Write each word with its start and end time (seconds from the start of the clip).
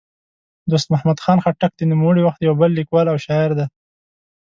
دوست 0.71 0.87
محمد 0.93 1.17
خټک 1.43 1.71
د 1.77 1.81
نوموړي 1.91 2.21
وخت 2.23 2.39
یو 2.41 2.53
بل 2.61 2.69
لیکوال 2.79 3.05
او 3.09 3.17
شاعر 3.25 3.51
دی. 3.59 3.65